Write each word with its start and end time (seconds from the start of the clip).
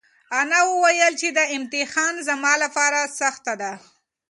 انا 0.39 0.59
وویل 0.71 1.13
چې 1.21 1.29
دا 1.37 1.45
امتحان 1.57 2.13
زما 2.27 2.53
لپاره 2.63 2.99
سخته 3.19 3.53
ده. 3.61 3.71